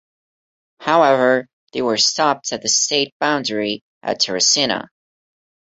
[0.79, 4.89] However, they were stopped at the state boundary at Terracina.